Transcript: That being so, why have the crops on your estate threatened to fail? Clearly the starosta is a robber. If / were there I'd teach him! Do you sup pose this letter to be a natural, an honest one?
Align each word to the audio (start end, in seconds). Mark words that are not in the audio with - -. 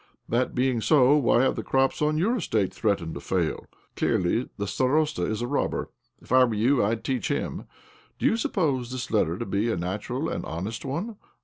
That 0.27 0.55
being 0.55 0.81
so, 0.81 1.15
why 1.17 1.43
have 1.43 1.55
the 1.55 1.61
crops 1.61 2.01
on 2.01 2.17
your 2.17 2.37
estate 2.37 2.73
threatened 2.73 3.13
to 3.13 3.19
fail? 3.19 3.67
Clearly 3.95 4.49
the 4.57 4.65
starosta 4.65 5.23
is 5.27 5.43
a 5.43 5.47
robber. 5.47 5.91
If 6.19 6.31
/ 6.31 6.31
were 6.31 6.43
there 6.47 6.83
I'd 6.83 7.03
teach 7.03 7.27
him! 7.27 7.67
Do 8.17 8.25
you 8.25 8.35
sup 8.35 8.53
pose 8.53 8.89
this 8.91 9.11
letter 9.11 9.37
to 9.37 9.45
be 9.45 9.71
a 9.71 9.77
natural, 9.77 10.27
an 10.27 10.43
honest 10.43 10.83
one? 10.85 11.17